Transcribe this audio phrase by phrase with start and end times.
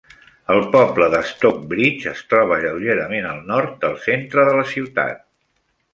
[0.53, 5.25] El poble de Stockbridge es troba lleugerament al nord del centre de la ciutat.